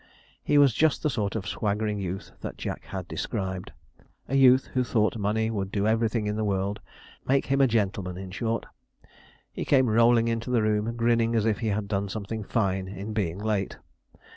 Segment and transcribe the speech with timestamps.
[0.43, 3.71] He was just the sort of swaggering youth that Jack had described;
[4.27, 6.79] a youth who thought money would do everything in the world
[7.27, 8.65] make him a gentleman, in short.
[9.51, 13.13] He came rolling into the room, grinning as if he had done something fine in
[13.13, 13.77] being late.